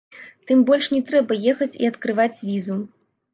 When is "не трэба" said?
0.95-1.37